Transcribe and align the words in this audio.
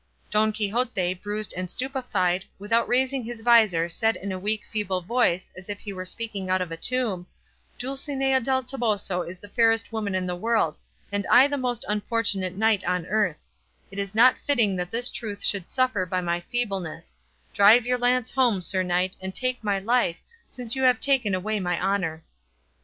Don 0.31 0.51
Quixote, 0.51 1.13
bruised 1.13 1.53
and 1.55 1.69
stupefied, 1.69 2.43
without 2.57 2.87
raising 2.87 3.23
his 3.23 3.41
visor 3.41 3.87
said 3.87 4.15
in 4.15 4.31
a 4.31 4.39
weak 4.39 4.63
feeble 4.65 5.01
voice 5.01 5.51
as 5.55 5.69
if 5.69 5.79
he 5.81 5.93
were 5.93 6.05
speaking 6.07 6.49
out 6.49 6.59
of 6.59 6.71
a 6.71 6.75
tomb, 6.75 7.27
"Dulcinea 7.77 8.41
del 8.41 8.63
Toboso 8.63 9.21
is 9.21 9.37
the 9.37 9.47
fairest 9.47 9.91
woman 9.93 10.15
in 10.15 10.25
the 10.25 10.35
world, 10.35 10.79
and 11.11 11.27
I 11.29 11.45
the 11.47 11.55
most 11.55 11.85
unfortunate 11.87 12.57
knight 12.57 12.83
on 12.83 13.05
earth; 13.05 13.45
it 13.91 13.99
is 13.99 14.15
not 14.15 14.39
fitting 14.39 14.75
that 14.77 14.89
this 14.89 15.07
truth 15.11 15.43
should 15.43 15.67
suffer 15.67 16.07
by 16.07 16.19
my 16.19 16.39
feebleness; 16.39 17.15
drive 17.53 17.85
your 17.85 17.99
lance 17.99 18.31
home, 18.31 18.59
sir 18.59 18.81
knight, 18.81 19.15
and 19.21 19.35
take 19.35 19.63
my 19.63 19.77
life, 19.77 20.17
since 20.49 20.75
you 20.75 20.81
have 20.81 20.99
taken 20.99 21.35
away 21.35 21.59
my 21.59 21.79
honour." 21.79 22.23